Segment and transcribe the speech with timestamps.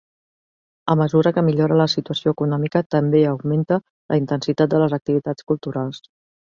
[0.93, 6.07] A mesura que millora la situació econòmica, també augmenta la intensitat de les activitats culturals.